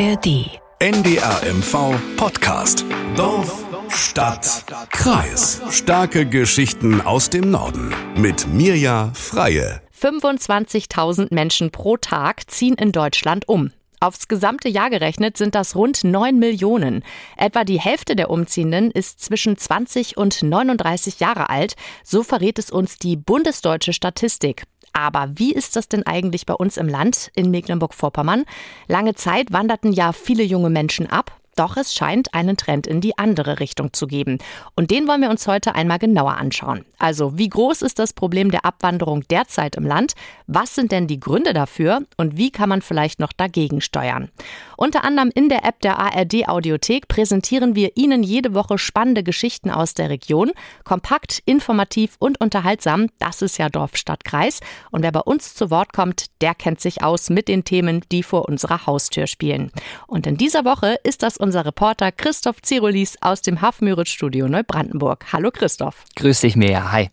[0.00, 0.60] ARD.
[0.78, 2.84] NDR MV Podcast.
[3.16, 5.60] Dorf, Stadt, Kreis.
[5.70, 7.92] Starke Geschichten aus dem Norden.
[8.16, 9.82] Mit Mirja Freie.
[10.00, 13.72] 25.000 Menschen pro Tag ziehen in Deutschland um.
[13.98, 17.02] Aufs gesamte Jahr gerechnet sind das rund 9 Millionen.
[17.36, 21.74] Etwa die Hälfte der Umziehenden ist zwischen 20 und 39 Jahre alt.
[22.04, 24.62] So verrät es uns die bundesdeutsche Statistik.
[24.92, 28.44] Aber wie ist das denn eigentlich bei uns im Land in Mecklenburg-Vorpommern?
[28.86, 31.38] Lange Zeit wanderten ja viele junge Menschen ab.
[31.58, 34.38] Doch es scheint einen Trend in die andere Richtung zu geben.
[34.76, 36.84] Und den wollen wir uns heute einmal genauer anschauen.
[36.98, 40.12] Also, wie groß ist das Problem der Abwanderung derzeit im Land?
[40.46, 42.02] Was sind denn die Gründe dafür?
[42.16, 44.30] Und wie kann man vielleicht noch dagegen steuern?
[44.76, 49.72] Unter anderem in der App der ARD Audiothek präsentieren wir Ihnen jede Woche spannende Geschichten
[49.72, 50.52] aus der Region.
[50.84, 53.08] Kompakt, informativ und unterhaltsam.
[53.18, 54.60] Das ist ja Dorf, Stadt, Kreis.
[54.92, 58.22] Und wer bei uns zu Wort kommt, der kennt sich aus mit den Themen, die
[58.22, 59.72] vor unserer Haustür spielen.
[60.06, 65.26] Und in dieser Woche ist das Reporter Christoph Zirolis aus dem Hafmüritz-Studio Neubrandenburg.
[65.32, 66.04] Hallo Christoph.
[66.16, 66.92] Grüß dich, Mea.
[66.92, 67.10] Hi.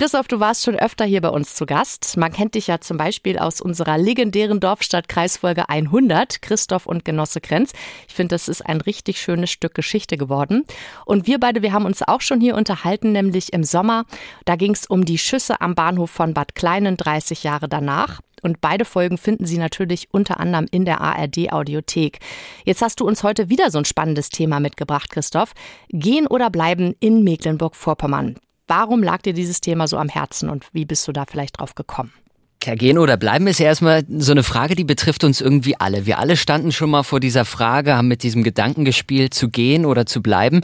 [0.00, 2.16] Christoph, du warst schon öfter hier bei uns zu Gast.
[2.16, 7.72] Man kennt dich ja zum Beispiel aus unserer legendären Dorfstadt-Kreisfolge 100, Christoph und Genosse Krenz.
[8.08, 10.64] Ich finde, das ist ein richtig schönes Stück Geschichte geworden.
[11.04, 14.06] Und wir beide, wir haben uns auch schon hier unterhalten, nämlich im Sommer.
[14.46, 18.20] Da ging es um die Schüsse am Bahnhof von Bad Kleinen 30 Jahre danach.
[18.42, 22.18] Und beide Folgen finden Sie natürlich unter anderem in der ARD Audiothek.
[22.64, 25.52] Jetzt hast du uns heute wieder so ein spannendes Thema mitgebracht, Christoph.
[25.90, 28.36] Gehen oder bleiben in Mecklenburg-Vorpommern.
[28.66, 31.74] Warum lag dir dieses Thema so am Herzen und wie bist du da vielleicht drauf
[31.74, 32.12] gekommen?
[32.60, 36.04] Tja, gehen oder bleiben ist ja erstmal so eine Frage, die betrifft uns irgendwie alle.
[36.04, 39.86] Wir alle standen schon mal vor dieser Frage, haben mit diesem Gedanken gespielt, zu gehen
[39.86, 40.60] oder zu bleiben.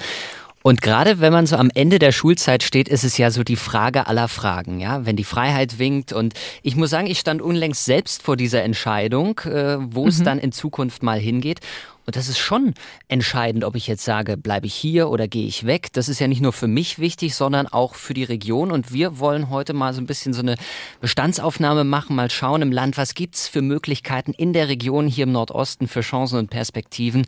[0.66, 3.54] Und gerade wenn man so am Ende der Schulzeit steht, ist es ja so die
[3.54, 6.12] Frage aller Fragen, ja, wenn die Freiheit winkt.
[6.12, 10.08] Und ich muss sagen, ich stand unlängst selbst vor dieser Entscheidung, äh, wo mhm.
[10.08, 11.60] es dann in Zukunft mal hingeht.
[12.04, 12.74] Und das ist schon
[13.06, 15.92] entscheidend, ob ich jetzt sage, bleibe ich hier oder gehe ich weg.
[15.92, 18.72] Das ist ja nicht nur für mich wichtig, sondern auch für die Region.
[18.72, 20.56] Und wir wollen heute mal so ein bisschen so eine
[21.00, 25.32] Bestandsaufnahme machen, mal schauen im Land, was gibt's für Möglichkeiten in der Region hier im
[25.32, 27.24] Nordosten für Chancen und Perspektiven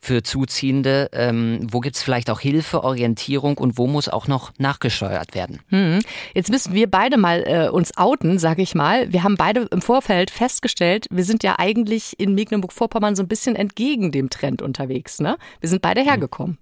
[0.00, 1.08] für Zuziehende?
[1.12, 5.60] Ähm, wo gibt es vielleicht auch Hilfe, Orientierung und wo muss auch noch nachgesteuert werden?
[5.68, 6.00] Hm.
[6.34, 9.12] Jetzt müssen wir beide mal äh, uns outen, sage ich mal.
[9.12, 13.56] Wir haben beide im Vorfeld festgestellt, wir sind ja eigentlich in Mecklenburg-Vorpommern so ein bisschen
[13.56, 15.20] entgegen dem Trend unterwegs.
[15.20, 15.36] Ne?
[15.60, 16.58] Wir sind beide hergekommen.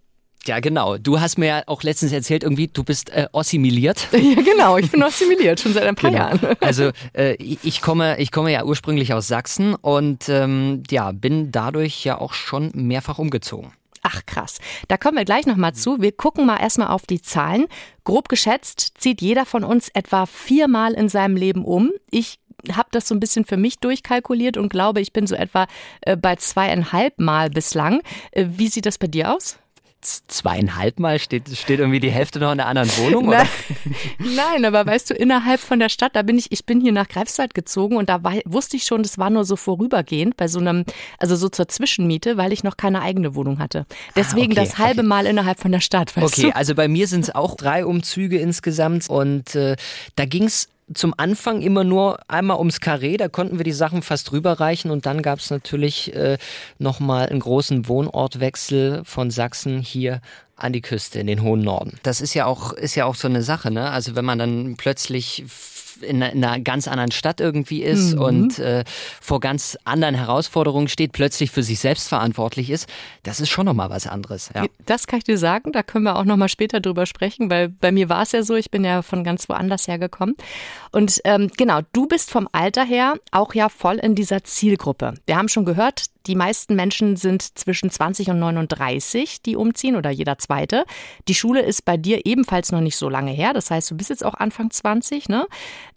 [0.47, 0.97] Ja, genau.
[0.97, 4.09] Du hast mir ja auch letztens erzählt, irgendwie, du bist äh, assimiliert.
[4.17, 4.77] Ja, genau.
[4.77, 6.23] Ich bin assimiliert, schon seit ein paar genau.
[6.25, 6.57] Jahren.
[6.61, 12.05] Also äh, ich, komme, ich komme ja ursprünglich aus Sachsen und ähm, ja, bin dadurch
[12.05, 13.73] ja auch schon mehrfach umgezogen.
[14.03, 14.59] Ach krass.
[14.89, 16.01] Da kommen wir gleich nochmal zu.
[16.01, 17.67] Wir gucken mal erstmal auf die Zahlen.
[18.05, 21.91] Grob geschätzt zieht jeder von uns etwa viermal in seinem Leben um.
[22.11, 22.39] Ich
[22.73, 25.67] habe das so ein bisschen für mich durchkalkuliert und glaube, ich bin so etwa
[26.03, 28.01] äh, bei zweieinhalb Mal bislang.
[28.33, 29.59] Äh, wie sieht das bei dir aus?
[30.29, 33.27] Zweieinhalb Mal steht, steht irgendwie die Hälfte noch in einer anderen Wohnung?
[33.27, 33.49] Nein,
[34.19, 37.09] Nein, aber weißt du, innerhalb von der Stadt, da bin ich, ich bin hier nach
[37.09, 40.59] Greifswald gezogen und da war, wusste ich schon, das war nur so vorübergehend bei so
[40.59, 40.85] einem,
[41.19, 43.87] also so zur Zwischenmiete, weil ich noch keine eigene Wohnung hatte.
[44.15, 45.09] Deswegen ah, okay, das halbe okay.
[45.09, 46.49] Mal innerhalb von der Stadt, weißt okay, du?
[46.49, 49.77] Okay, also bei mir sind es auch drei Umzüge insgesamt und äh,
[50.15, 54.03] da ging es zum Anfang immer nur einmal ums Karree, da konnten wir die Sachen
[54.03, 56.39] fast rüberreichen und dann gab es natürlich äh,
[56.79, 60.21] nochmal einen großen Wohnortwechsel von Sachsen hier
[60.55, 61.99] an die Küste in den hohen Norden.
[62.03, 63.91] Das ist ja auch, ist ja auch so eine Sache, ne?
[63.91, 65.45] Also wenn man dann plötzlich
[66.03, 68.21] in, einer ganz anderen Stadt irgendwie ist mhm.
[68.21, 68.85] und äh,
[69.21, 72.89] vor ganz anderen Herausforderungen steht, plötzlich für sich selbst verantwortlich ist,
[73.23, 74.51] das ist schon nochmal was anderes.
[74.55, 74.67] Ja.
[74.85, 77.93] Das kann ich dir sagen, da können wir auch nochmal später drüber sprechen, weil bei
[77.93, 80.37] mir war es ja so, ich bin ja von ganz woanders hergekommen.
[80.93, 85.15] Und ähm, genau, du bist vom Alter her auch ja voll in dieser Zielgruppe.
[85.27, 90.11] Wir haben schon gehört, die meisten Menschen sind zwischen 20 und 39, die umziehen oder
[90.11, 90.85] jeder zweite.
[91.29, 93.53] Die Schule ist bei dir ebenfalls noch nicht so lange her.
[93.53, 95.29] Das heißt, du bist jetzt auch Anfang 20.
[95.29, 95.47] Ne?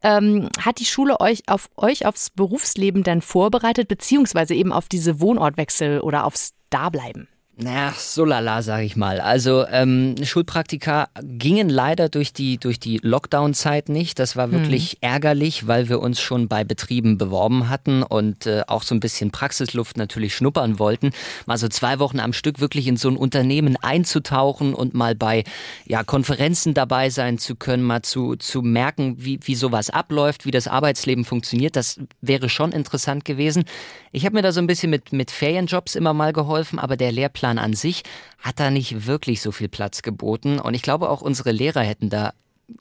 [0.03, 5.19] Ähm, hat die Schule euch auf euch aufs Berufsleben denn vorbereitet, beziehungsweise eben auf diese
[5.19, 7.27] Wohnortwechsel oder aufs Dableiben?
[7.61, 9.19] Naja, so lala, sag ich mal.
[9.19, 14.17] Also ähm, Schulpraktika gingen leider durch die, durch die Lockdown-Zeit nicht.
[14.17, 14.97] Das war wirklich hm.
[15.01, 19.31] ärgerlich, weil wir uns schon bei Betrieben beworben hatten und äh, auch so ein bisschen
[19.31, 21.11] Praxisluft natürlich schnuppern wollten.
[21.47, 25.43] Mal so zwei Wochen am Stück wirklich in so ein Unternehmen einzutauchen und mal bei
[25.85, 30.51] ja, Konferenzen dabei sein zu können, mal zu, zu merken, wie, wie sowas abläuft, wie
[30.51, 31.75] das Arbeitsleben funktioniert.
[31.75, 33.65] Das wäre schon interessant gewesen.
[34.13, 37.11] Ich habe mir da so ein bisschen mit, mit Ferienjobs immer mal geholfen, aber der
[37.11, 38.03] Lehrplan Lehrplan an sich
[38.39, 40.59] hat da nicht wirklich so viel Platz geboten.
[40.59, 42.31] Und ich glaube, auch unsere Lehrer hätten da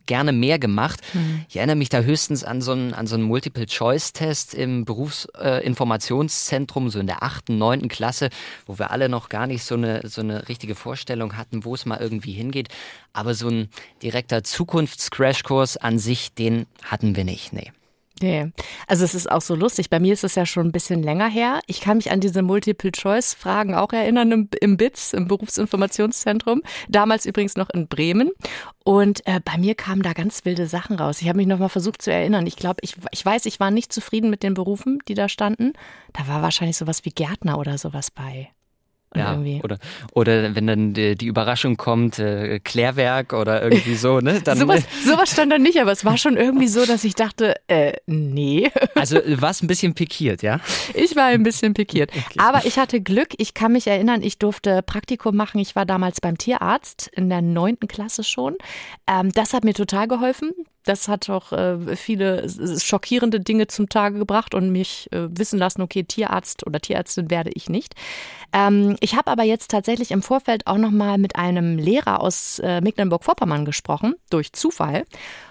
[0.05, 1.01] gerne mehr gemacht.
[1.15, 1.47] Mhm.
[1.49, 6.91] Ich erinnere mich da höchstens an so einen, an so einen Multiple-Choice-Test im Berufsinformationszentrum, äh,
[6.91, 8.29] so in der achten, neunten Klasse,
[8.67, 11.87] wo wir alle noch gar nicht so eine, so eine richtige Vorstellung hatten, wo es
[11.87, 12.69] mal irgendwie hingeht.
[13.15, 13.71] Aber so ein
[14.03, 17.55] direkter Zukunfts-Crashkurs an sich, den hatten wir nicht.
[17.55, 17.73] Nee.
[18.21, 18.51] Nee.
[18.87, 19.91] Also es ist auch so lustig.
[19.91, 21.61] Bei mir ist es ja schon ein bisschen länger her.
[21.67, 26.63] Ich kann mich an diese Multiple-Choice-Fragen auch erinnern im, im BITS, im Berufsinformationszentrum.
[26.89, 28.31] Damals übrigens noch in Bremen.
[28.85, 31.21] Und äh, bei mir kamen da ganz wilde Sachen raus.
[31.21, 32.47] Ich habe mich nochmal versucht zu erinnern.
[32.47, 35.73] Ich glaube, ich, ich weiß, ich war nicht zufrieden mit den Berufen, die da standen.
[36.13, 38.51] Da war wahrscheinlich sowas wie Gärtner oder sowas bei.
[39.17, 39.61] Ja, irgendwie.
[39.65, 39.79] oder,
[40.13, 44.41] oder wenn dann die, die Überraschung kommt, äh, Klärwerk oder irgendwie so, ne?
[44.45, 47.55] Dann, sowas, sowas stand da nicht, aber es war schon irgendwie so, dass ich dachte,
[47.69, 48.71] äh, nee.
[48.95, 50.61] Also du warst ein bisschen pikiert, ja?
[50.95, 52.11] Ich war ein bisschen pikiert.
[52.11, 52.39] Okay.
[52.39, 55.59] Aber ich hatte Glück, ich kann mich erinnern, ich durfte Praktikum machen.
[55.59, 58.57] Ich war damals beim Tierarzt in der neunten Klasse schon.
[59.07, 60.53] Ähm, das hat mir total geholfen.
[60.89, 65.83] Das hat auch äh, viele schockierende Dinge zum Tage gebracht und mich äh, wissen lassen,
[65.83, 67.95] okay, Tierarzt oder Tierärztin werde ich nicht.
[68.53, 72.59] Ähm, ich habe aber jetzt tatsächlich im Vorfeld auch noch mal mit einem Lehrer aus
[72.61, 75.05] äh, Mecklenburg-Vorpommern gesprochen, durch Zufall.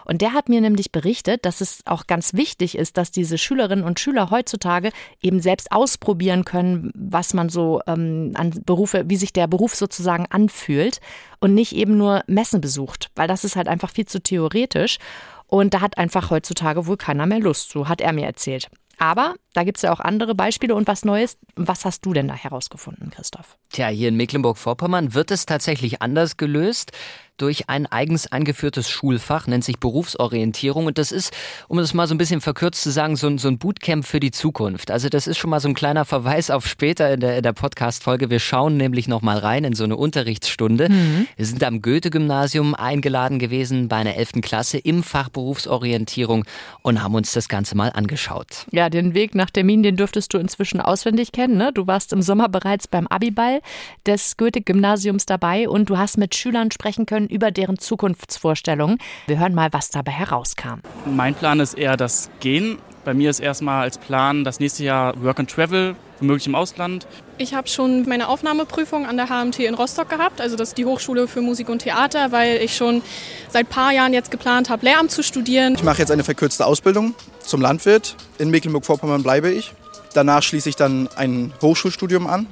[0.06, 3.86] Und der hat mir nämlich berichtet, dass es auch ganz wichtig ist, dass diese Schülerinnen
[3.86, 4.92] und Schüler heutzutage
[5.22, 10.26] eben selbst ausprobieren können, was man so ähm, an Berufe, wie sich der Beruf sozusagen
[10.30, 11.00] anfühlt
[11.40, 14.98] und nicht eben nur Messen besucht, weil das ist halt einfach viel zu theoretisch.
[15.46, 18.70] Und da hat einfach heutzutage wohl keiner mehr Lust zu, hat er mir erzählt.
[18.98, 21.38] Aber da gibt es ja auch andere Beispiele und was Neues.
[21.56, 23.58] Was hast du denn da herausgefunden, Christoph?
[23.70, 26.92] Tja, hier in Mecklenburg-Vorpommern wird es tatsächlich anders gelöst
[27.38, 30.86] durch ein eigens eingeführtes Schulfach, nennt sich Berufsorientierung.
[30.86, 31.34] Und das ist,
[31.68, 34.20] um es mal so ein bisschen verkürzt zu sagen, so ein, so ein Bootcamp für
[34.20, 34.92] die Zukunft.
[34.92, 37.54] Also das ist schon mal so ein kleiner Verweis auf später in der, in der
[37.54, 38.30] Podcast-Folge.
[38.30, 40.90] Wir schauen nämlich noch mal rein in so eine Unterrichtsstunde.
[40.90, 41.28] Mhm.
[41.36, 44.42] Wir sind am Goethe-Gymnasium eingeladen gewesen bei einer 11.
[44.42, 46.46] Klasse im Fach Berufsorientierung
[46.82, 48.66] und haben uns das Ganze mal angeschaut.
[48.72, 51.58] Ja, den Weg nach Termin, den dürftest du inzwischen auswendig kennen.
[51.58, 51.72] Ne?
[51.74, 53.62] Du warst im Sommer bereits beim Abiball
[54.06, 58.98] des Goethe-Gymnasiums dabei und du hast mit Schülern sprechen können über deren Zukunftsvorstellungen.
[59.28, 60.80] Wir hören mal, was dabei herauskam.
[61.06, 62.80] Mein Plan ist eher das Gehen.
[63.06, 67.08] Bei mir ist erstmal als Plan das nächste Jahr Work and Travel, womöglich im Ausland.
[67.38, 70.84] Ich habe schon meine Aufnahmeprüfung an der HMT in Rostock gehabt, also das ist die
[70.84, 73.02] Hochschule für Musik und Theater, weil ich schon
[73.48, 75.76] seit ein paar Jahren jetzt geplant habe, Lehramt zu studieren.
[75.76, 78.18] Ich mache jetzt eine verkürzte Ausbildung zum Landwirt.
[78.40, 79.72] In Mecklenburg-Vorpommern bleibe ich.
[80.14, 82.48] Danach schließe ich dann ein Hochschulstudium an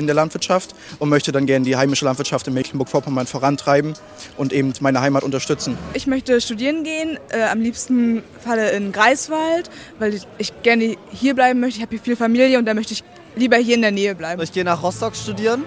[0.00, 3.94] in der Landwirtschaft und möchte dann gerne die heimische Landwirtschaft in Mecklenburg-Vorpommern vorantreiben
[4.36, 5.78] und eben meine Heimat unterstützen.
[5.94, 11.34] Ich möchte studieren gehen, äh, am liebsten Falle in Greifswald, weil ich, ich gerne hier
[11.34, 11.78] bleiben möchte.
[11.78, 13.04] Ich habe hier viel Familie und da möchte ich
[13.36, 14.42] lieber hier in der Nähe bleiben.
[14.42, 15.64] Ich gehe nach Rostock studieren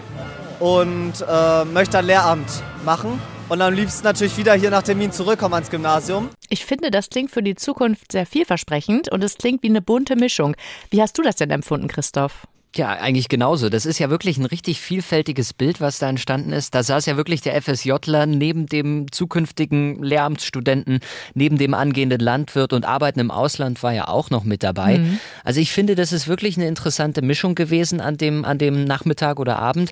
[0.60, 3.20] und äh, möchte ein Lehramt machen.
[3.50, 6.30] Und am liebsten natürlich wieder hier nach Termin zurückkommen ans Gymnasium.
[6.50, 10.16] Ich finde, das klingt für die Zukunft sehr vielversprechend und es klingt wie eine bunte
[10.16, 10.56] Mischung.
[10.90, 12.48] Wie hast du das denn empfunden, Christoph?
[12.76, 13.70] Ja, eigentlich genauso.
[13.70, 16.74] Das ist ja wirklich ein richtig vielfältiges Bild, was da entstanden ist.
[16.74, 21.00] Da saß ja wirklich der FSJler neben dem zukünftigen Lehramtsstudenten,
[21.36, 24.98] neben dem angehenden Landwirt und Arbeiten im Ausland war ja auch noch mit dabei.
[24.98, 25.20] Mhm.
[25.44, 29.40] Also ich finde, das ist wirklich eine interessante Mischung gewesen an dem, an dem Nachmittag
[29.40, 29.92] oder Abend.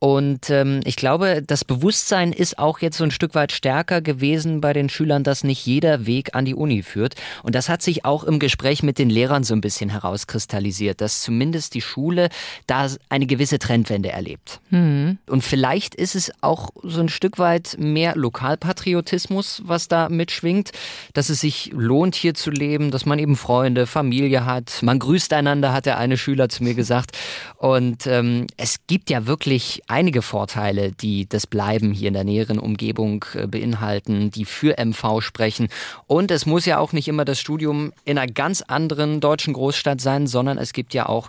[0.00, 4.62] Und ähm, ich glaube, das Bewusstsein ist auch jetzt so ein Stück weit stärker gewesen
[4.62, 7.16] bei den Schülern, dass nicht jeder Weg an die Uni führt.
[7.42, 11.20] Und das hat sich auch im Gespräch mit den Lehrern so ein bisschen herauskristallisiert, dass
[11.20, 12.30] zumindest die Schule
[12.66, 14.60] da eine gewisse Trendwende erlebt.
[14.70, 15.18] Mhm.
[15.26, 20.70] Und vielleicht ist es auch so ein Stück weit mehr Lokalpatriotismus, was da mitschwingt,
[21.12, 24.78] dass es sich lohnt, hier zu leben, dass man eben Freunde, Familie hat.
[24.80, 27.18] Man grüßt einander, hat der eine Schüler zu mir gesagt.
[27.58, 32.58] Und ähm, es gibt ja wirklich einige Vorteile, die das Bleiben hier in der näheren
[32.58, 35.68] Umgebung äh, beinhalten, die für MV sprechen.
[36.06, 40.00] Und es muss ja auch nicht immer das Studium in einer ganz anderen deutschen Großstadt
[40.00, 41.28] sein, sondern es gibt ja auch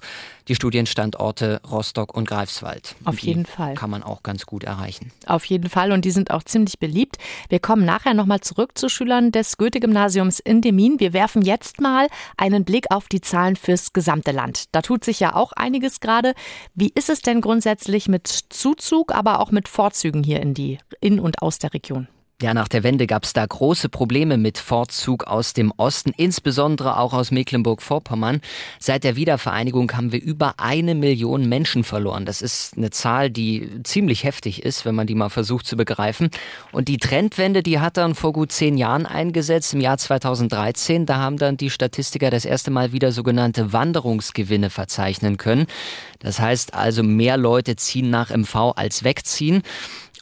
[0.52, 2.96] die Studienstandorte Rostock und Greifswald.
[3.06, 3.74] Auf die jeden Fall.
[3.76, 5.14] Kann man auch ganz gut erreichen.
[5.26, 7.16] Auf jeden Fall und die sind auch ziemlich beliebt.
[7.48, 11.00] Wir kommen nachher nochmal zurück zu Schülern des Goethe-Gymnasiums in Demin.
[11.00, 14.66] Wir werfen jetzt mal einen Blick auf die Zahlen fürs gesamte Land.
[14.74, 16.34] Da tut sich ja auch einiges gerade.
[16.76, 21.22] Wie ist es denn grundsätzlich mit Zuzug, aber auch mit Vorzügen hier in die in
[21.22, 22.10] und aus der Region?
[22.42, 26.98] Ja, nach der Wende gab es da große Probleme mit Fortzug aus dem Osten, insbesondere
[26.98, 28.42] auch aus Mecklenburg-Vorpommern.
[28.80, 32.26] Seit der Wiedervereinigung haben wir über eine Million Menschen verloren.
[32.26, 36.32] Das ist eine Zahl, die ziemlich heftig ist, wenn man die mal versucht zu begreifen.
[36.72, 41.06] Und die Trendwende, die hat dann vor gut zehn Jahren eingesetzt, im Jahr 2013.
[41.06, 45.68] Da haben dann die Statistiker das erste Mal wieder sogenannte Wanderungsgewinne verzeichnen können.
[46.18, 49.62] Das heißt also, mehr Leute ziehen nach MV als wegziehen.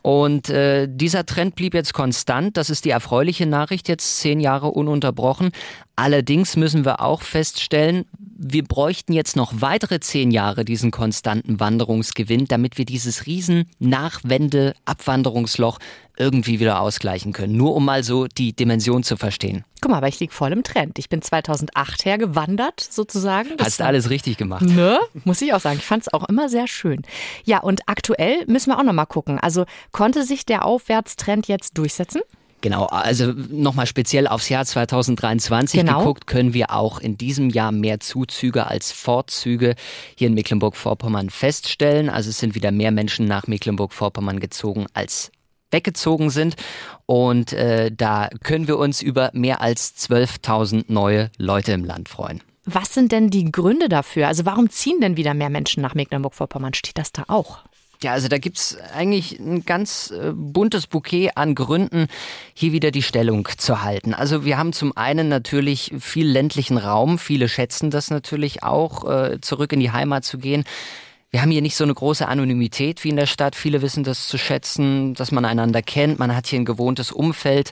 [0.01, 2.57] Und äh, dieser Trend blieb jetzt konstant.
[2.57, 5.51] Das ist die erfreuliche Nachricht, jetzt zehn Jahre ununterbrochen.
[5.95, 12.45] Allerdings müssen wir auch feststellen, wir bräuchten jetzt noch weitere zehn Jahre diesen konstanten Wanderungsgewinn,
[12.45, 15.79] damit wir dieses riesen Nachwende-Abwanderungsloch
[16.19, 17.55] irgendwie wieder ausgleichen können.
[17.55, 19.63] Nur um mal so die Dimension zu verstehen.
[19.81, 20.99] Guck mal, aber ich liege voll im Trend.
[20.99, 23.55] Ich bin 2008 hergewandert, sozusagen.
[23.57, 24.61] Das Hast alles richtig gemacht.
[24.61, 24.99] Ne?
[25.23, 25.79] Muss ich auch sagen.
[25.79, 27.01] Ich fand es auch immer sehr schön.
[27.45, 29.39] Ja, und aktuell müssen wir auch noch mal gucken.
[29.39, 32.21] Also konnte sich der Aufwärtstrend jetzt durchsetzen?
[32.61, 35.99] Genau, also nochmal speziell aufs Jahr 2023 genau.
[35.99, 39.75] geguckt, können wir auch in diesem Jahr mehr Zuzüge als Fortzüge
[40.15, 42.09] hier in Mecklenburg-Vorpommern feststellen.
[42.09, 45.31] Also es sind wieder mehr Menschen nach Mecklenburg-Vorpommern gezogen als
[45.71, 46.55] weggezogen sind.
[47.05, 52.41] Und äh, da können wir uns über mehr als 12.000 neue Leute im Land freuen.
[52.65, 54.27] Was sind denn die Gründe dafür?
[54.27, 56.73] Also warum ziehen denn wieder mehr Menschen nach Mecklenburg-Vorpommern?
[56.73, 57.59] Steht das da auch?
[58.01, 62.07] Ja, also da gibt's eigentlich ein ganz äh, buntes Bouquet an Gründen,
[62.53, 64.13] hier wieder die Stellung zu halten.
[64.13, 69.41] Also wir haben zum einen natürlich viel ländlichen Raum, viele schätzen das natürlich auch, äh,
[69.41, 70.63] zurück in die Heimat zu gehen.
[71.31, 73.55] Wir haben hier nicht so eine große Anonymität wie in der Stadt.
[73.55, 76.17] Viele wissen das zu schätzen, dass man einander kennt.
[76.17, 77.69] Man hat hier ein gewohntes Umfeld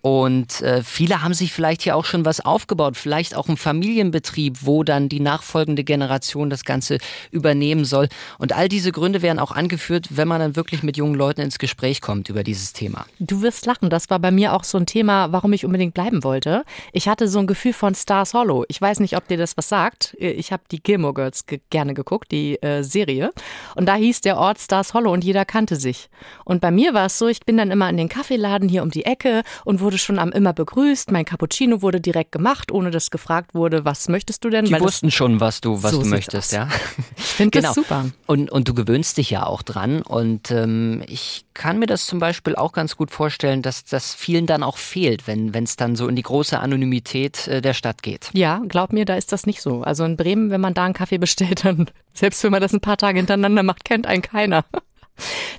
[0.00, 4.58] und äh, viele haben sich vielleicht hier auch schon was aufgebaut, vielleicht auch ein Familienbetrieb,
[4.60, 6.98] wo dann die nachfolgende Generation das Ganze
[7.32, 8.08] übernehmen soll.
[8.38, 11.58] Und all diese Gründe werden auch angeführt, wenn man dann wirklich mit jungen Leuten ins
[11.58, 13.06] Gespräch kommt über dieses Thema.
[13.18, 16.22] Du wirst lachen, das war bei mir auch so ein Thema, warum ich unbedingt bleiben
[16.22, 16.64] wollte.
[16.92, 18.64] Ich hatte so ein Gefühl von Stars Hollow.
[18.68, 20.14] Ich weiß nicht, ob dir das was sagt.
[20.20, 23.30] Ich habe die Gilmore Girls ge gerne geguckt, die äh, Serie.
[23.74, 26.08] Und da hieß der Ort Stars Hollow und jeder kannte sich.
[26.44, 28.90] Und bei mir war es so, ich bin dann immer in den Kaffeeladen hier um
[28.90, 31.10] die Ecke und wurde schon am immer begrüßt.
[31.12, 34.66] Mein Cappuccino wurde direkt gemacht, ohne dass gefragt wurde, was möchtest du denn?
[34.66, 36.68] Die Weil wussten schon, was du, was so du möchtest, ja.
[37.16, 37.68] Ich finde genau.
[37.68, 38.04] das super.
[38.26, 40.02] Und, und du gewöhnst dich ja auch dran.
[40.02, 44.44] Und ähm, ich kann mir das zum Beispiel auch ganz gut vorstellen, dass das vielen
[44.44, 48.28] dann auch fehlt, wenn es dann so in die große Anonymität äh, der Stadt geht.
[48.34, 49.80] Ja, glaub mir, da ist das nicht so.
[49.80, 52.80] Also in Bremen, wenn man da einen Kaffee bestellt, dann, selbst wenn man das ein
[52.80, 54.66] paar Tage hintereinander macht, kennt einen keiner.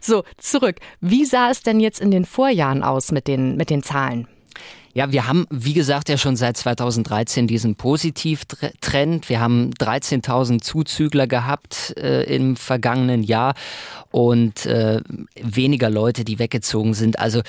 [0.01, 0.77] So, zurück.
[1.01, 4.27] Wie sah es denn jetzt in den Vorjahren aus mit den, mit den Zahlen?
[4.93, 9.29] Ja, wir haben, wie gesagt, ja schon seit 2013 diesen Positivtrend.
[9.29, 13.53] Wir haben 13.000 Zuzügler gehabt äh, im vergangenen Jahr
[14.11, 15.01] und äh,
[15.39, 17.19] weniger Leute, die weggezogen sind.
[17.19, 17.41] Also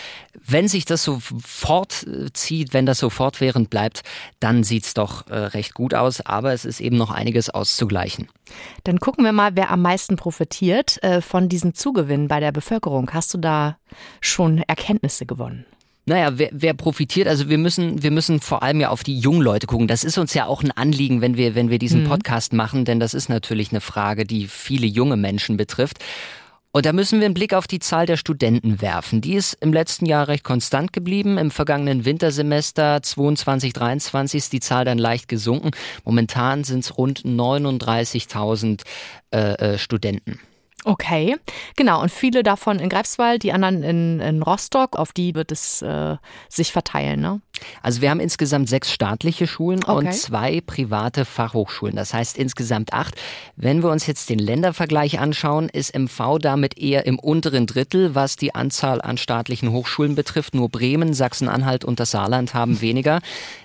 [0.46, 4.02] wenn sich das so fortzieht, wenn das so fortwährend bleibt,
[4.40, 6.20] dann sieht's doch äh, recht gut aus.
[6.20, 8.28] Aber es ist eben noch einiges auszugleichen.
[8.84, 13.10] Dann gucken wir mal, wer am meisten profitiert äh, von diesen Zugewinnen bei der Bevölkerung.
[13.14, 13.78] Hast du da
[14.20, 15.64] schon Erkenntnisse gewonnen?
[16.06, 17.28] Naja, wer, wer profitiert?
[17.28, 19.86] Also wir müssen, wir müssen vor allem ja auf die jungen Leute gucken.
[19.86, 22.08] Das ist uns ja auch ein Anliegen, wenn wir, wenn wir diesen mhm.
[22.08, 25.98] Podcast machen, denn das ist natürlich eine Frage, die viele junge Menschen betrifft.
[26.72, 29.20] Und da müssen wir einen Blick auf die Zahl der Studenten werfen.
[29.20, 31.36] Die ist im letzten Jahr recht konstant geblieben.
[31.36, 35.72] Im vergangenen Wintersemester 22, 23 ist die Zahl dann leicht gesunken.
[36.04, 38.82] Momentan sind es rund 39.000
[39.32, 40.38] äh, äh, Studenten.
[40.84, 41.36] Okay,
[41.76, 42.00] genau.
[42.00, 46.16] Und viele davon in Greifswald, die anderen in, in Rostock, auf die wird es äh,
[46.48, 47.42] sich verteilen, ne?
[47.82, 49.92] Also wir haben insgesamt sechs staatliche Schulen okay.
[49.92, 51.96] und zwei private Fachhochschulen.
[51.96, 53.14] Das heißt insgesamt acht.
[53.56, 58.36] Wenn wir uns jetzt den Ländervergleich anschauen, ist MV damit eher im unteren Drittel, was
[58.36, 60.54] die Anzahl an staatlichen Hochschulen betrifft.
[60.54, 63.20] Nur Bremen, Sachsen-Anhalt und das Saarland haben weniger.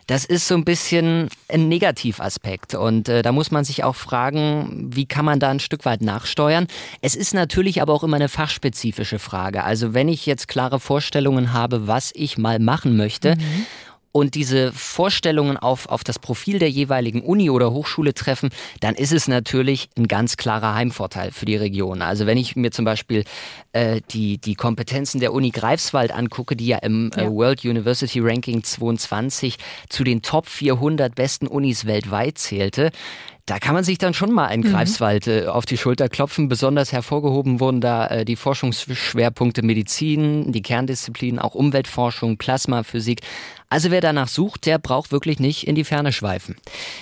[0.08, 2.76] Das ist so ein bisschen ein Negativaspekt.
[2.76, 6.02] Und äh, da muss man sich auch fragen, wie kann man da ein Stück weit
[6.02, 6.68] nachsteuern?
[7.02, 9.64] Es ist natürlich aber auch immer eine fachspezifische Frage.
[9.64, 13.66] Also wenn ich jetzt klare Vorstellungen habe, was ich mal machen möchte, mhm
[14.16, 18.48] und diese Vorstellungen auf, auf das Profil der jeweiligen Uni oder Hochschule treffen,
[18.80, 22.02] dann ist es natürlich ein ganz klarer Heimvorteil für die Region.
[22.02, 23.26] Also wenn ich mir zum Beispiel
[23.74, 28.64] äh, die, die Kompetenzen der Uni Greifswald angucke, die ja im äh, World University Ranking
[28.64, 29.58] 22
[29.90, 32.92] zu den Top 400 besten Unis weltweit zählte,
[33.46, 34.72] da kann man sich dann schon mal einen mhm.
[34.72, 36.48] Greifswald äh, auf die Schulter klopfen.
[36.48, 43.22] Besonders hervorgehoben wurden da äh, die Forschungsschwerpunkte Medizin, die Kerndisziplinen, auch Umweltforschung, Plasmaphysik.
[43.70, 46.56] Also wer danach sucht, der braucht wirklich nicht in die Ferne schweifen.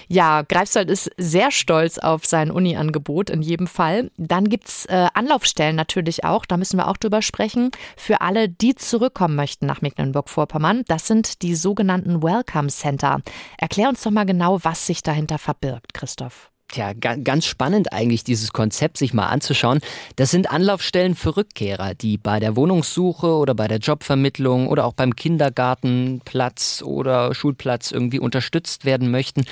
[0.07, 4.11] Ja, Greifswald ist sehr stolz auf sein Uni-Angebot in jedem Fall.
[4.17, 8.75] Dann gibt's äh, Anlaufstellen natürlich auch, da müssen wir auch drüber sprechen, für alle, die
[8.75, 10.83] zurückkommen möchten nach Mecklenburg-Vorpommern.
[10.87, 13.21] Das sind die sogenannten Welcome Center.
[13.57, 16.32] Erklär uns doch mal genau, was sich dahinter verbirgt, Christoph.
[16.73, 19.79] Tja, ganz spannend eigentlich, dieses Konzept sich mal anzuschauen.
[20.15, 24.93] Das sind Anlaufstellen für Rückkehrer, die bei der Wohnungssuche oder bei der Jobvermittlung oder auch
[24.93, 29.45] beim Kindergartenplatz oder Schulplatz irgendwie unterstützt werden möchten.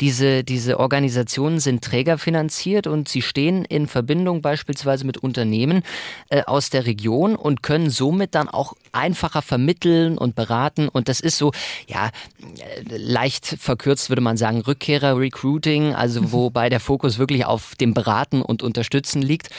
[0.00, 5.82] Diese, diese Organisationen sind trägerfinanziert und sie stehen in Verbindung beispielsweise mit Unternehmen
[6.30, 10.88] äh, aus der Region und können somit dann auch einfacher vermitteln und beraten.
[10.88, 11.52] Und das ist so,
[11.86, 17.74] ja, äh, leicht verkürzt würde man sagen, Rückkehrer-Recruiting, also wo wobei der Fokus wirklich auf
[17.74, 19.50] dem Beraten und Unterstützen liegt.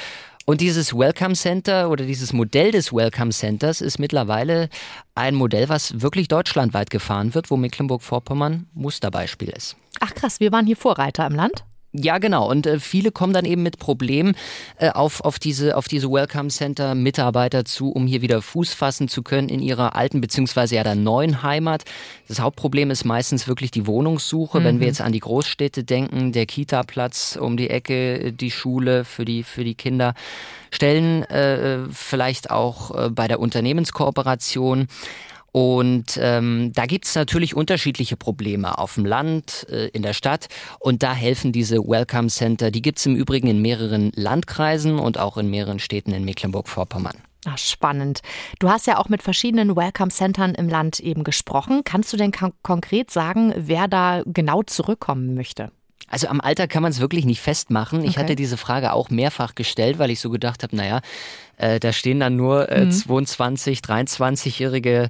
[0.45, 4.69] Und dieses Welcome Center oder dieses Modell des Welcome Centers ist mittlerweile
[5.13, 9.75] ein Modell, was wirklich deutschlandweit gefahren wird, wo Mecklenburg-Vorpommern Musterbeispiel ist.
[9.99, 11.65] Ach krass, wir waren hier Vorreiter im Land?
[11.95, 12.49] Ja, genau.
[12.49, 14.35] Und äh, viele kommen dann eben mit Problemen
[14.77, 19.07] äh, auf, auf diese, auf diese Welcome Center Mitarbeiter zu, um hier wieder Fuß fassen
[19.07, 21.83] zu können in ihrer alten beziehungsweise ja der neuen Heimat.
[22.27, 24.59] Das Hauptproblem ist meistens wirklich die Wohnungssuche.
[24.59, 24.63] Mhm.
[24.63, 24.89] Wenn wir mhm.
[24.89, 29.63] jetzt an die Großstädte denken, der Kita-Platz um die Ecke, die Schule für die, für
[29.63, 30.15] die Kinder.
[30.71, 34.87] Stellen äh, vielleicht auch äh, bei der Unternehmenskooperation.
[35.53, 40.47] Und ähm, da gibt es natürlich unterschiedliche Probleme auf dem Land, äh, in der Stadt.
[40.79, 42.71] Und da helfen diese Welcome Center.
[42.71, 47.17] Die gibt es im Übrigen in mehreren Landkreisen und auch in mehreren Städten in Mecklenburg-Vorpommern.
[47.45, 48.21] Ach, spannend.
[48.57, 51.83] Du hast ja auch mit verschiedenen Welcome Centern im Land eben gesprochen.
[51.83, 52.31] Kannst du denn
[52.63, 55.71] konkret sagen, wer da genau zurückkommen möchte?
[56.13, 58.03] Also am Alter kann man es wirklich nicht festmachen.
[58.03, 58.19] Ich okay.
[58.19, 61.01] hatte diese Frage auch mehrfach gestellt, weil ich so gedacht habe, naja,
[61.57, 62.91] äh, da stehen dann nur äh, mhm.
[62.91, 65.09] 22, 23-jährige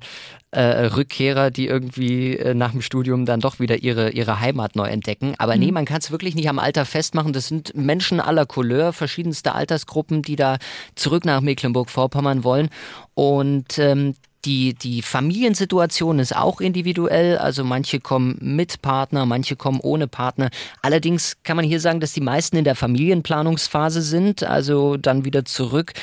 [0.52, 4.88] äh, Rückkehrer, die irgendwie äh, nach dem Studium dann doch wieder ihre, ihre Heimat neu
[4.88, 5.36] entdecken.
[5.40, 5.60] Aber mhm.
[5.60, 7.34] nee, man kann es wirklich nicht am Alter festmachen.
[7.34, 10.58] Das sind Menschen aller Couleur, verschiedenste Altersgruppen, die da
[10.96, 12.70] zurück nach Mecklenburg-Vorpommern wollen.
[13.14, 19.80] Und ähm, die, die Familiensituation ist auch individuell, also manche kommen mit Partner, manche kommen
[19.82, 20.50] ohne Partner.
[20.82, 25.46] Allerdings kann man hier sagen, dass die meisten in der Familienplanungsphase sind, also dann wieder
[25.46, 25.94] zurück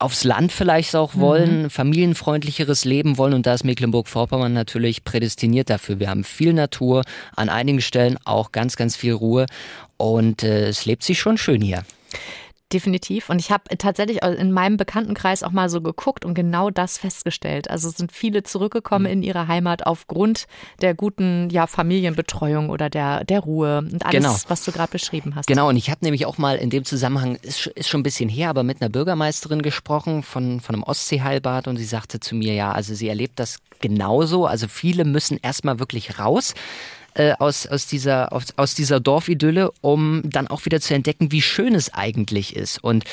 [0.00, 1.70] aufs Land vielleicht auch wollen, mhm.
[1.70, 6.00] familienfreundlicheres Leben wollen und da ist Mecklenburg-Vorpommern natürlich prädestiniert dafür.
[6.00, 7.02] Wir haben viel Natur,
[7.36, 9.44] an einigen Stellen auch ganz, ganz viel Ruhe
[9.98, 11.82] und äh, es lebt sich schon schön hier.
[12.72, 13.30] Definitiv.
[13.30, 17.68] Und ich habe tatsächlich in meinem Bekanntenkreis auch mal so geguckt und genau das festgestellt.
[17.68, 19.10] Also sind viele zurückgekommen mhm.
[19.10, 20.46] in ihre Heimat aufgrund
[20.80, 24.36] der guten ja, Familienbetreuung oder der, der Ruhe und alles, genau.
[24.46, 25.46] was du gerade beschrieben hast.
[25.46, 28.28] Genau, und ich habe nämlich auch mal in dem Zusammenhang, ist, ist schon ein bisschen
[28.28, 32.54] her, aber mit einer Bürgermeisterin gesprochen von, von einem Ostseeheilbad und sie sagte zu mir,
[32.54, 34.46] ja, also sie erlebt das genauso.
[34.46, 36.54] Also viele müssen erstmal wirklich raus
[37.20, 41.42] äh, aus, aus, dieser, aus, aus dieser Dorfidylle, um dann auch wieder zu entdecken, wie
[41.42, 42.82] schön es eigentlich ist.
[42.82, 43.04] Und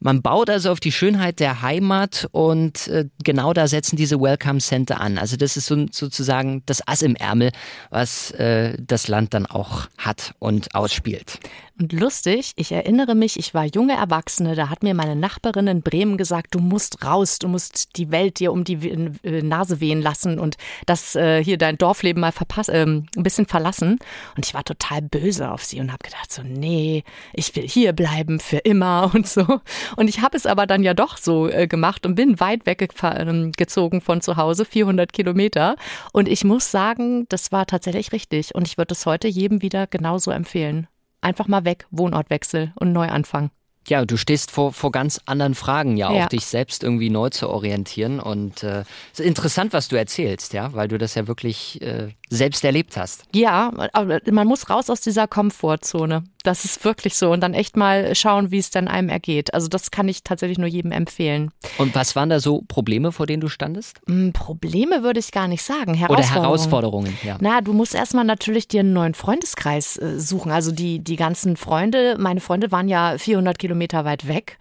[0.00, 4.60] man baut also auf die Schönheit der Heimat und äh, genau da setzen diese Welcome
[4.60, 5.18] Center an.
[5.18, 7.52] Also das ist so, sozusagen das Ass im Ärmel,
[7.90, 11.38] was äh, das Land dann auch hat und ausspielt.
[11.78, 15.82] Und lustig, ich erinnere mich, ich war junge Erwachsene, da hat mir meine Nachbarin in
[15.82, 20.00] Bremen gesagt, du musst raus, du musst die Welt dir um die äh, Nase wehen
[20.00, 20.56] lassen und
[20.86, 23.98] das äh, hier dein Dorfleben mal verpass, äh, ein bisschen verlassen.
[24.36, 27.04] Und ich war total böse auf sie und habe gedacht so, nee,
[27.34, 29.60] ich will hier bleiben für immer und so.
[29.96, 34.00] Und ich habe es aber dann ja doch so äh, gemacht und bin weit weggezogen
[34.00, 35.76] von zu Hause, 400 Kilometer.
[36.12, 38.54] Und ich muss sagen, das war tatsächlich richtig.
[38.54, 40.86] Und ich würde es heute jedem wieder genauso empfehlen.
[41.20, 43.50] Einfach mal weg, Wohnortwechsel und neu anfangen.
[43.88, 46.26] Ja, du stehst vor, vor ganz anderen Fragen, ja, auch ja.
[46.26, 48.18] dich selbst irgendwie neu zu orientieren.
[48.18, 48.80] Und äh,
[49.12, 52.96] es ist interessant, was du erzählst, ja, weil du das ja wirklich äh, selbst erlebt
[52.96, 53.24] hast.
[53.34, 56.24] Ja, aber man muss raus aus dieser Komfortzone.
[56.42, 57.30] Das ist wirklich so.
[57.30, 59.54] Und dann echt mal schauen, wie es dann einem ergeht.
[59.54, 61.50] Also das kann ich tatsächlich nur jedem empfehlen.
[61.78, 64.00] Und was waren da so Probleme, vor denen du standest?
[64.06, 65.94] Hm, Probleme würde ich gar nicht sagen.
[65.94, 66.34] Herausforderungen.
[66.34, 67.36] Oder Herausforderungen, ja.
[67.40, 70.50] Na, du musst erstmal natürlich dir einen neuen Freundeskreis äh, suchen.
[70.50, 74.58] Also die, die ganzen Freunde, meine Freunde waren ja 400 Kilometer weit weg.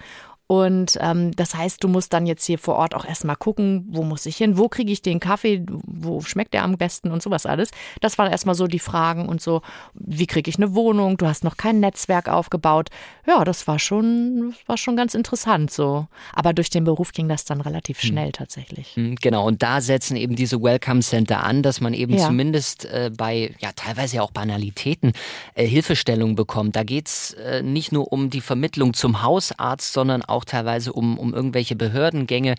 [0.47, 4.03] Und ähm, das heißt, du musst dann jetzt hier vor Ort auch erstmal gucken, wo
[4.03, 7.47] muss ich hin, wo kriege ich den Kaffee, wo schmeckt der am besten und sowas
[7.47, 7.71] alles.
[7.99, 9.63] Das waren erstmal so die Fragen und so,
[9.95, 12.89] wie kriege ich eine Wohnung, du hast noch kein Netzwerk aufgebaut.
[13.25, 16.05] Ja, das war schon, war schon ganz interessant so.
[16.33, 18.09] Aber durch den Beruf ging das dann relativ hm.
[18.09, 18.33] schnell hm.
[18.33, 18.93] tatsächlich.
[18.95, 22.27] Genau, und da setzen eben diese Welcome Center an, dass man eben ja.
[22.27, 25.13] zumindest äh, bei, ja, teilweise ja auch Banalitäten
[25.55, 26.75] äh, Hilfestellung bekommt.
[26.75, 31.17] Da geht's äh, nicht nur um die Vermittlung zum Hausarzt, sondern auch auch teilweise um,
[31.17, 32.55] um irgendwelche Behördengänge,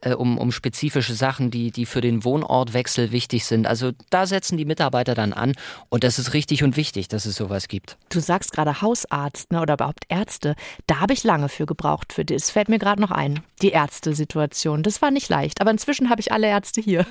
[0.00, 3.66] äh, um, um spezifische Sachen, die, die für den Wohnortwechsel wichtig sind.
[3.66, 5.52] Also da setzen die Mitarbeiter dann an
[5.88, 7.96] und das ist richtig und wichtig, dass es sowas gibt.
[8.08, 10.54] Du sagst gerade Hausarzt ne, oder überhaupt Ärzte.
[10.86, 12.12] Da habe ich lange für gebraucht.
[12.12, 13.40] Für das fällt mir gerade noch ein.
[13.62, 14.82] Die Ärztesituation.
[14.82, 17.06] Das war nicht leicht, aber inzwischen habe ich alle Ärzte hier.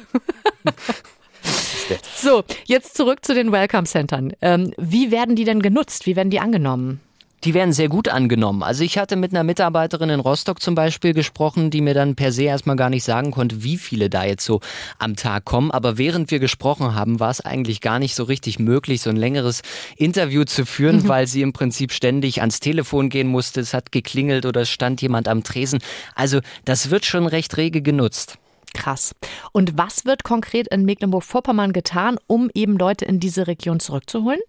[2.15, 4.33] so, jetzt zurück zu den Welcome Centern.
[4.41, 6.05] Ähm, wie werden die denn genutzt?
[6.05, 7.01] Wie werden die angenommen?
[7.45, 8.63] Die werden sehr gut angenommen.
[8.63, 12.31] Also ich hatte mit einer Mitarbeiterin in Rostock zum Beispiel gesprochen, die mir dann per
[12.31, 14.61] se erstmal gar nicht sagen konnte, wie viele da jetzt so
[14.97, 15.69] am Tag kommen.
[15.69, 19.15] Aber während wir gesprochen haben, war es eigentlich gar nicht so richtig möglich, so ein
[19.15, 19.61] längeres
[19.95, 21.07] Interview zu führen, mhm.
[21.07, 23.61] weil sie im Prinzip ständig ans Telefon gehen musste.
[23.61, 25.79] Es hat geklingelt oder es stand jemand am Tresen.
[26.15, 28.39] Also das wird schon recht rege genutzt.
[28.73, 29.13] Krass.
[29.51, 34.39] Und was wird konkret in Mecklenburg-Vorpommern getan, um eben Leute in diese Region zurückzuholen?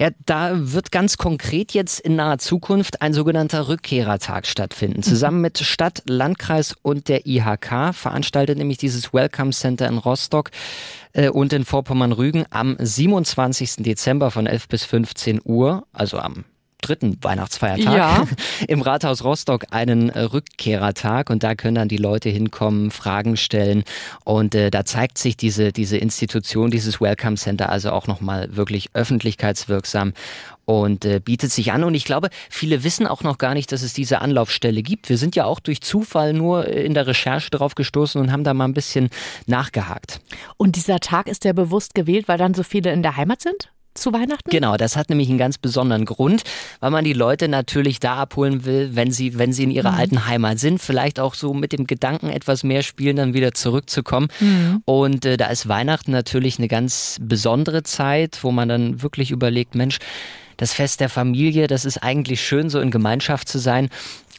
[0.00, 5.02] Ja, da wird ganz konkret jetzt in naher Zukunft ein sogenannter Rückkehrertag stattfinden.
[5.02, 10.52] Zusammen mit Stadt, Landkreis und der IHK veranstaltet nämlich dieses Welcome Center in Rostock
[11.12, 13.84] äh, und in Vorpommern-Rügen am 27.
[13.84, 16.46] Dezember von 11 bis 15 Uhr, also am
[16.80, 18.26] dritten Weihnachtsfeiertag ja.
[18.68, 23.84] im Rathaus Rostock einen äh, Rückkehrertag und da können dann die Leute hinkommen, Fragen stellen
[24.24, 28.90] und äh, da zeigt sich diese, diese Institution, dieses Welcome Center also auch nochmal wirklich
[28.94, 30.12] öffentlichkeitswirksam
[30.70, 31.82] und äh, bietet sich an.
[31.82, 35.08] Und ich glaube, viele wissen auch noch gar nicht, dass es diese Anlaufstelle gibt.
[35.08, 38.54] Wir sind ja auch durch Zufall nur in der Recherche drauf gestoßen und haben da
[38.54, 39.10] mal ein bisschen
[39.46, 40.20] nachgehakt.
[40.56, 43.72] Und dieser Tag ist ja bewusst gewählt, weil dann so viele in der Heimat sind?
[43.94, 44.50] Zu Weihnachten?
[44.50, 46.42] Genau, das hat nämlich einen ganz besonderen Grund,
[46.80, 49.98] weil man die Leute natürlich da abholen will, wenn sie, wenn sie in ihrer mhm.
[49.98, 54.28] alten Heimat sind, vielleicht auch so mit dem Gedanken etwas mehr spielen, dann wieder zurückzukommen.
[54.40, 54.82] Mhm.
[54.84, 59.74] Und äh, da ist Weihnachten natürlich eine ganz besondere Zeit, wo man dann wirklich überlegt,
[59.74, 59.98] Mensch,
[60.56, 63.88] das Fest der Familie, das ist eigentlich schön, so in Gemeinschaft zu sein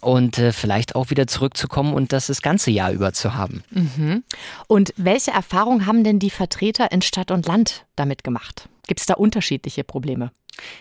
[0.02, 3.64] und äh, vielleicht auch wieder zurückzukommen und das das ganze Jahr über zu haben.
[3.72, 4.24] Mhm.
[4.68, 8.68] Und welche Erfahrungen haben denn die Vertreter in Stadt und Land damit gemacht?
[8.92, 10.34] Gibt es da unterschiedliche Probleme?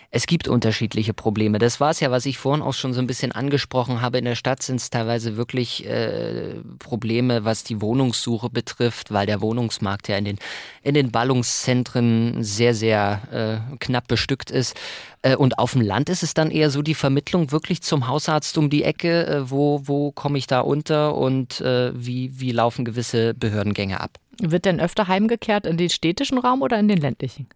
[0.09, 1.59] Es gibt unterschiedliche Probleme.
[1.59, 4.17] Das war es ja, was ich vorhin auch schon so ein bisschen angesprochen habe.
[4.17, 9.39] In der Stadt sind es teilweise wirklich äh, Probleme, was die Wohnungssuche betrifft, weil der
[9.39, 10.39] Wohnungsmarkt ja in den,
[10.83, 14.75] in den Ballungszentren sehr, sehr äh, knapp bestückt ist.
[15.21, 18.57] Äh, und auf dem Land ist es dann eher so die Vermittlung wirklich zum Hausarzt
[18.57, 19.25] um die Ecke.
[19.25, 24.17] Äh, wo wo komme ich da unter und äh, wie, wie laufen gewisse Behördengänge ab?
[24.41, 27.47] Wird denn öfter heimgekehrt in den städtischen Raum oder in den ländlichen?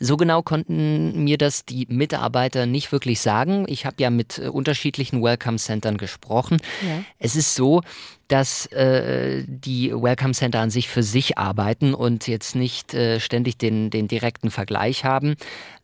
[0.00, 3.64] So genau konnten mir das die Mitarbeiter nicht wirklich sagen.
[3.68, 6.58] Ich habe ja mit äh, unterschiedlichen Welcome Centern gesprochen.
[6.86, 7.02] Ja.
[7.18, 7.82] Es ist so,
[8.28, 13.58] dass äh, die Welcome Center an sich für sich arbeiten und jetzt nicht äh, ständig
[13.58, 15.36] den, den direkten Vergleich haben.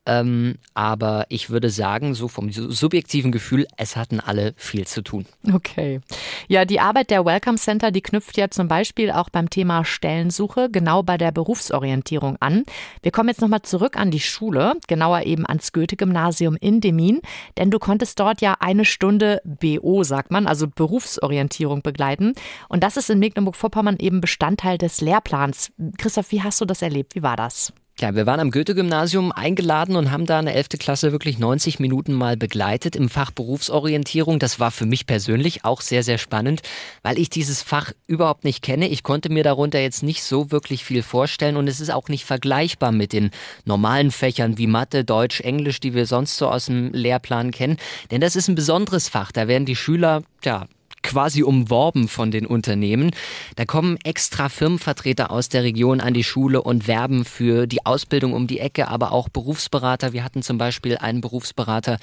[0.04, 5.26] Ähm, aber ich würde sagen, so vom subjektiven Gefühl, es hatten alle viel zu tun.
[5.52, 6.00] Okay.
[6.48, 10.70] Ja, die Arbeit der Welcome Center, die knüpft ja zum Beispiel auch beim Thema Stellensuche
[10.70, 12.64] genau bei der Berufsorientierung an.
[13.02, 17.20] Wir kommen jetzt nochmal zurück an die Schule, genauer eben ans Goethe-Gymnasium in Demin,
[17.56, 22.32] denn du konntest dort ja eine Stunde BO, sagt man, also Berufsorientierung begleiten.
[22.68, 25.70] Und das ist in Mecklenburg-Vorpommern eben Bestandteil des Lehrplans.
[25.96, 27.14] Christoph, wie hast du das erlebt?
[27.14, 27.72] Wie war das?
[28.00, 30.70] Ja, wir waren am Goethe-Gymnasium eingeladen und haben da eine 11.
[30.78, 34.38] Klasse wirklich 90 Minuten mal begleitet im Fach Berufsorientierung.
[34.38, 36.62] Das war für mich persönlich auch sehr, sehr spannend,
[37.02, 38.88] weil ich dieses Fach überhaupt nicht kenne.
[38.88, 42.24] Ich konnte mir darunter jetzt nicht so wirklich viel vorstellen und es ist auch nicht
[42.24, 43.30] vergleichbar mit den
[43.66, 47.76] normalen Fächern wie Mathe, Deutsch, Englisch, die wir sonst so aus dem Lehrplan kennen.
[48.10, 49.32] Denn das ist ein besonderes Fach.
[49.32, 50.66] Da werden die Schüler, ja,
[51.02, 53.10] quasi umworben von den Unternehmen.
[53.56, 58.32] Da kommen extra Firmenvertreter aus der Region an die Schule und werben für die Ausbildung
[58.32, 60.12] um die Ecke, aber auch Berufsberater.
[60.12, 61.98] Wir hatten zum Beispiel einen Berufsberater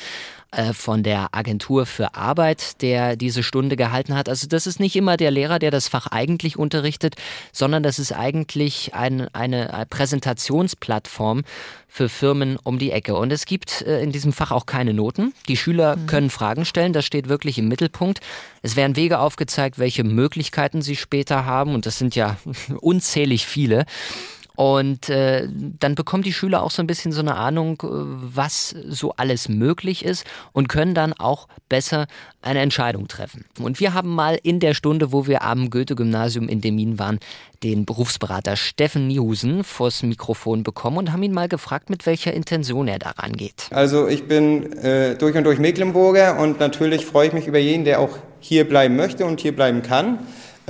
[0.51, 4.29] äh, von der Agentur für Arbeit, der diese Stunde gehalten hat.
[4.29, 7.15] Also das ist nicht immer der Lehrer, der das Fach eigentlich unterrichtet,
[7.51, 11.43] sondern das ist eigentlich ein, eine Präsentationsplattform
[11.87, 13.15] für Firmen um die Ecke.
[13.15, 15.33] Und es gibt äh, in diesem Fach auch keine Noten.
[15.47, 16.07] Die Schüler mhm.
[16.07, 18.19] können Fragen stellen, das steht wirklich im Mittelpunkt.
[18.61, 21.75] Es werden Wege aufgezeigt, welche Möglichkeiten sie später haben.
[21.75, 22.37] Und das sind ja
[22.81, 23.85] unzählig viele.
[24.59, 25.47] Und äh,
[25.79, 29.47] dann bekommen die Schüler auch so ein bisschen so eine Ahnung, äh, was so alles
[29.47, 32.07] möglich ist und können dann auch besser
[32.41, 33.45] eine Entscheidung treffen.
[33.61, 37.19] Und wir haben mal in der Stunde, wo wir am Goethe-Gymnasium in Demin waren,
[37.63, 42.89] den Berufsberater Steffen Nihusen vors Mikrofon bekommen und haben ihn mal gefragt, mit welcher Intention
[42.89, 43.69] er daran geht.
[43.71, 47.85] Also ich bin äh, durch und durch Mecklenburger und natürlich freue ich mich über jeden,
[47.85, 50.19] der auch hier bleiben möchte und hier bleiben kann.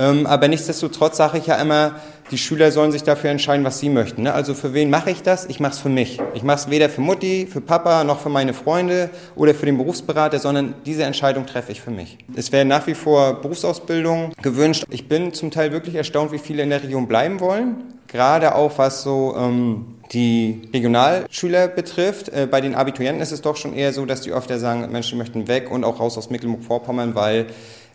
[0.00, 1.96] Ähm, aber nichtsdestotrotz sage ich ja immer,
[2.30, 4.22] die Schüler sollen sich dafür entscheiden, was sie möchten.
[4.22, 4.32] Ne?
[4.32, 5.44] Also für wen mache ich das?
[5.46, 6.18] Ich mache es für mich.
[6.32, 9.76] Ich mache es weder für Mutti, für Papa, noch für meine Freunde oder für den
[9.76, 12.16] Berufsberater, sondern diese Entscheidung treffe ich für mich.
[12.34, 14.84] Es werden nach wie vor Berufsausbildungen gewünscht.
[14.88, 17.76] Ich bin zum Teil wirklich erstaunt, wie viele in der Region bleiben wollen.
[18.08, 22.30] Gerade auch was so ähm, die Regionalschüler betrifft.
[22.30, 25.18] Äh, bei den Abiturienten ist es doch schon eher so, dass die öfter sagen, Menschen
[25.18, 27.46] möchten weg und auch raus aus Mecklenburg-Vorpommern, weil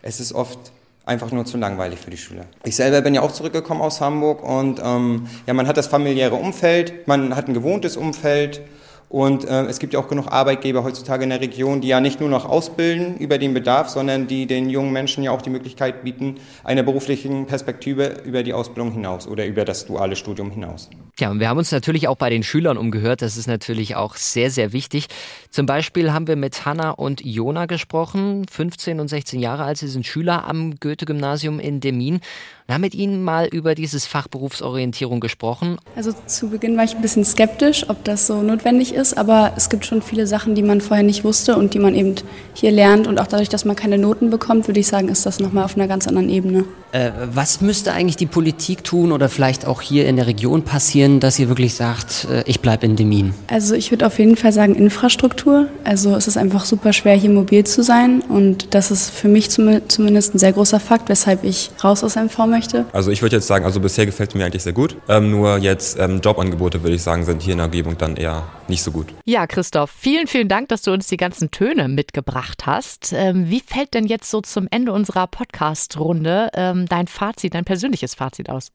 [0.02, 0.58] es ist oft
[1.06, 2.44] einfach nur zu langweilig für die Schüler.
[2.64, 6.34] Ich selber bin ja auch zurückgekommen aus Hamburg und ähm, ja, man hat das familiäre
[6.34, 8.60] Umfeld, man hat ein gewohntes Umfeld
[9.08, 12.20] und äh, es gibt ja auch genug Arbeitgeber heutzutage in der Region, die ja nicht
[12.20, 16.02] nur noch ausbilden über den Bedarf, sondern die den jungen Menschen ja auch die Möglichkeit
[16.02, 20.90] bieten, eine berufliche Perspektive über die Ausbildung hinaus oder über das duale Studium hinaus.
[21.18, 23.22] Ja, und wir haben uns natürlich auch bei den Schülern umgehört.
[23.22, 25.06] Das ist natürlich auch sehr, sehr wichtig.
[25.50, 29.78] Zum Beispiel haben wir mit Hanna und Jona gesprochen, 15 und 16 Jahre alt.
[29.78, 32.20] Sie sind Schüler am Goethe-Gymnasium in Demmin.
[32.66, 35.78] Wir haben mit Ihnen mal über dieses Fach Berufsorientierung gesprochen.
[35.94, 39.68] Also zu Beginn war ich ein bisschen skeptisch, ob das so notwendig ist, aber es
[39.68, 42.16] gibt schon viele Sachen, die man vorher nicht wusste und die man eben
[42.54, 43.06] hier lernt.
[43.06, 45.76] Und auch dadurch, dass man keine Noten bekommt, würde ich sagen, ist das nochmal auf
[45.76, 46.64] einer ganz anderen Ebene.
[46.90, 51.20] Äh, was müsste eigentlich die Politik tun oder vielleicht auch hier in der Region passieren,
[51.20, 53.32] dass ihr wirklich sagt, äh, ich bleibe in Demin?
[53.48, 55.68] Also ich würde auf jeden Fall sagen Infrastruktur.
[55.84, 59.50] Also es ist einfach super schwer, hier mobil zu sein und das ist für mich
[59.50, 62.86] zumindest ein sehr großer Fakt, weshalb ich raus aus MV möchte.
[62.92, 64.96] Also ich würde jetzt sagen, also bisher gefällt es mir eigentlich sehr gut.
[65.08, 68.44] Ähm, nur jetzt ähm, Jobangebote, würde ich sagen, sind hier in der Umgebung dann eher
[68.68, 69.08] nicht so gut.
[69.24, 73.12] Ja, Christoph, vielen, vielen Dank, dass du uns die ganzen Töne mitgebracht hast.
[73.12, 78.14] Ähm, wie fällt denn jetzt so zum Ende unserer Podcast-Runde ähm, dein Fazit, dein persönliches
[78.14, 78.72] Fazit aus?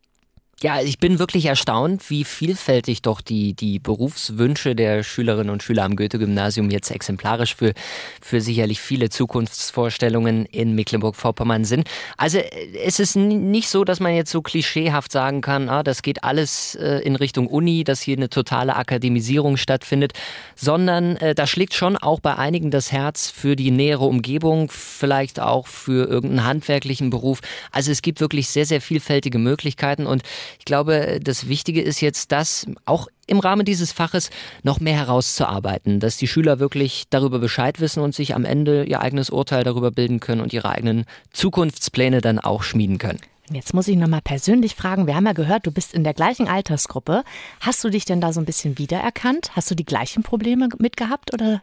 [0.63, 5.83] Ja, ich bin wirklich erstaunt, wie vielfältig doch die, die Berufswünsche der Schülerinnen und Schüler
[5.85, 7.73] am Goethe-Gymnasium jetzt exemplarisch für,
[8.21, 11.89] für sicherlich viele Zukunftsvorstellungen in Mecklenburg-Vorpommern sind.
[12.15, 12.37] Also
[12.85, 16.75] es ist nicht so, dass man jetzt so klischeehaft sagen kann, ah, das geht alles
[16.75, 20.13] äh, in Richtung Uni, dass hier eine totale Akademisierung stattfindet,
[20.55, 25.39] sondern äh, da schlägt schon auch bei einigen das Herz für die nähere Umgebung, vielleicht
[25.39, 27.39] auch für irgendeinen handwerklichen Beruf.
[27.71, 30.21] Also es gibt wirklich sehr, sehr vielfältige Möglichkeiten und
[30.59, 34.29] ich glaube, das Wichtige ist jetzt, das auch im Rahmen dieses Faches
[34.63, 39.01] noch mehr herauszuarbeiten, dass die Schüler wirklich darüber Bescheid wissen und sich am Ende ihr
[39.01, 43.19] eigenes Urteil darüber bilden können und ihre eigenen Zukunftspläne dann auch schmieden können.
[43.53, 46.47] Jetzt muss ich nochmal persönlich fragen, wir haben ja gehört, du bist in der gleichen
[46.47, 47.23] Altersgruppe.
[47.59, 49.51] Hast du dich denn da so ein bisschen wiedererkannt?
[49.55, 51.61] Hast du die gleichen Probleme mitgehabt oder?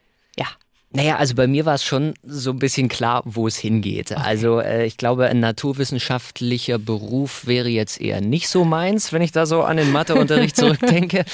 [0.90, 4.10] Naja, also bei mir war es schon so ein bisschen klar, wo es hingeht.
[4.10, 4.20] Okay.
[4.24, 9.30] Also äh, ich glaube, ein naturwissenschaftlicher Beruf wäre jetzt eher nicht so meins, wenn ich
[9.30, 11.26] da so an den Matheunterricht zurückdenke.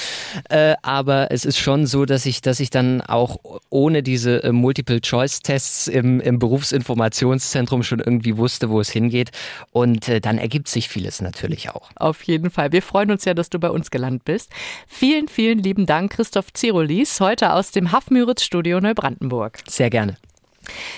[0.49, 3.37] Äh, aber es ist schon so, dass ich, dass ich dann auch
[3.69, 9.31] ohne diese äh, Multiple-Choice-Tests im, im Berufsinformationszentrum schon irgendwie wusste, wo es hingeht.
[9.71, 11.91] Und äh, dann ergibt sich vieles natürlich auch.
[11.95, 12.73] Auf jeden Fall.
[12.73, 14.51] Wir freuen uns ja, dass du bei uns gelandet bist.
[14.85, 19.44] Vielen, vielen lieben Dank, Christoph Zirolis, heute aus dem Hafmüritz-Studio Neubrandenburg.
[19.45, 19.59] Hamburg.
[19.67, 20.17] Sehr gerne.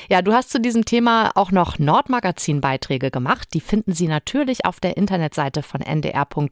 [0.07, 3.49] Ja, du hast zu diesem Thema auch noch Nordmagazin-Beiträge gemacht.
[3.53, 6.47] Die finden Sie natürlich auf der Internetseite von ndr.de-mv.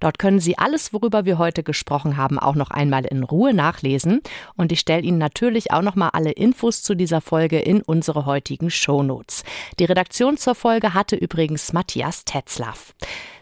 [0.00, 4.20] Dort können Sie alles, worüber wir heute gesprochen haben, auch noch einmal in Ruhe nachlesen.
[4.54, 8.26] Und ich stelle Ihnen natürlich auch noch mal alle Infos zu dieser Folge in unsere
[8.26, 9.44] heutigen Shownotes.
[9.78, 12.94] Die Redaktion zur Folge hatte übrigens Matthias Tetzlaff.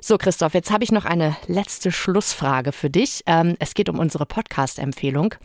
[0.04, 3.22] So, Christoph, jetzt habe ich noch eine letzte Schlussfrage für dich.
[3.26, 5.36] Ähm, es geht um unsere Podcast-Empfehlung.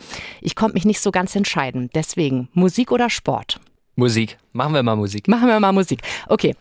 [0.42, 1.92] Ich konnte mich nicht so ganz entscheiden.
[1.94, 3.60] Deswegen, Musik oder Sport?
[3.96, 4.40] Musik.
[4.54, 5.28] Machen wir mal Musik.
[5.28, 6.02] Machen wir mal Musik.
[6.28, 6.56] Okay.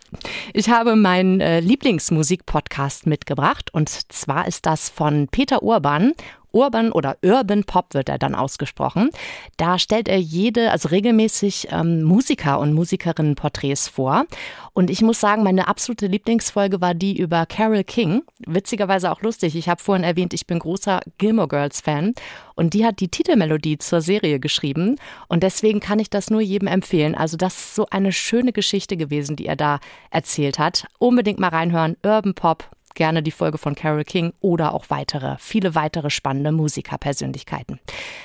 [0.53, 6.13] Ich habe meinen äh, Lieblingsmusik-Podcast mitgebracht und zwar ist das von Peter Urban
[6.57, 9.11] Urban oder Urban Pop wird er dann ausgesprochen.
[9.59, 14.25] Da stellt er jede, also regelmäßig ähm, Musiker und Musikerinnen Porträts vor.
[14.73, 18.23] Und ich muss sagen, meine absolute Lieblingsfolge war die über Carol King.
[18.47, 19.55] Witzigerweise auch lustig.
[19.55, 22.14] Ich habe vorhin erwähnt, ich bin großer Gilmore Girls Fan
[22.55, 24.97] und die hat die Titelmelodie zur Serie geschrieben.
[25.29, 27.14] Und deswegen kann ich das nur jedem empfehlen.
[27.14, 29.79] Also das ist so eine schöne Geschichte gewesen, die er da
[30.11, 30.87] erzählt hat.
[30.99, 31.97] Unbedingt mal reinhören.
[32.03, 37.79] Urban Pop gerne die Folge von Carol King oder auch weitere, viele weitere spannende Musikerpersönlichkeiten.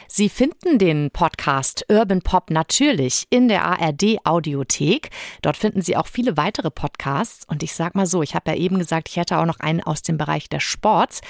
[0.07, 5.11] Sie finden den Podcast Urban Pop natürlich in der ARD Audiothek.
[5.43, 7.45] Dort finden Sie auch viele weitere Podcasts.
[7.47, 9.83] Und ich sag mal so, ich habe ja eben gesagt, ich hätte auch noch einen
[9.83, 11.21] aus dem Bereich des Sports.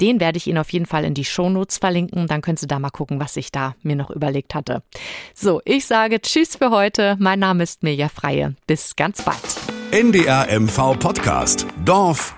[0.00, 2.26] Den werde ich Ihnen auf jeden Fall in die Shownotes verlinken.
[2.28, 4.82] Dann können Sie da mal gucken, was ich da mir noch überlegt hatte.
[5.34, 7.16] So, ich sage Tschüss für heute.
[7.18, 8.54] Mein Name ist Mirja Freie.
[8.66, 9.38] Bis ganz bald.
[9.90, 11.66] NDR MV Podcast.
[11.84, 12.37] Dorf